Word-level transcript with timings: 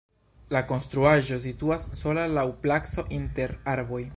La 0.53 0.61
konstruaĵo 0.71 1.37
situas 1.43 1.85
sola 2.01 2.25
laŭ 2.39 2.47
placo 2.65 3.05
inter 3.19 3.55
arboj. 3.75 4.05